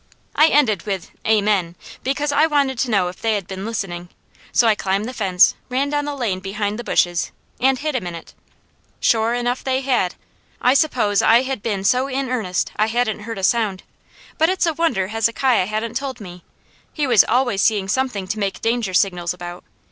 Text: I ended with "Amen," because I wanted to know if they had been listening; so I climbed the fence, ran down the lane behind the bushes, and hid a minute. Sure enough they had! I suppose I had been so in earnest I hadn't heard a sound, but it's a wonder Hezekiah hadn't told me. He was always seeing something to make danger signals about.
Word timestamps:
I 0.35 0.47
ended 0.47 0.87
with 0.87 1.11
"Amen," 1.27 1.75
because 2.01 2.31
I 2.31 2.47
wanted 2.47 2.79
to 2.79 2.89
know 2.89 3.07
if 3.09 3.21
they 3.21 3.35
had 3.35 3.45
been 3.45 3.67
listening; 3.67 4.09
so 4.51 4.67
I 4.67 4.73
climbed 4.73 5.05
the 5.07 5.13
fence, 5.13 5.53
ran 5.69 5.91
down 5.91 6.05
the 6.05 6.15
lane 6.15 6.39
behind 6.39 6.79
the 6.79 6.83
bushes, 6.83 7.31
and 7.59 7.77
hid 7.77 7.95
a 7.95 8.01
minute. 8.01 8.33
Sure 8.99 9.35
enough 9.35 9.63
they 9.63 9.81
had! 9.81 10.15
I 10.59 10.73
suppose 10.73 11.21
I 11.21 11.43
had 11.43 11.61
been 11.61 11.83
so 11.83 12.07
in 12.07 12.29
earnest 12.31 12.71
I 12.77 12.87
hadn't 12.87 13.19
heard 13.19 13.37
a 13.37 13.43
sound, 13.43 13.83
but 14.39 14.49
it's 14.49 14.65
a 14.65 14.73
wonder 14.73 15.09
Hezekiah 15.09 15.67
hadn't 15.67 15.97
told 15.97 16.19
me. 16.19 16.43
He 16.91 17.05
was 17.05 17.23
always 17.25 17.61
seeing 17.61 17.87
something 17.87 18.27
to 18.29 18.39
make 18.39 18.59
danger 18.59 18.95
signals 18.95 19.35
about. 19.35 19.63